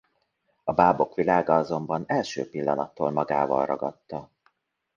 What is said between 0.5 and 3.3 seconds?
A bábok világa azonban első pillanattól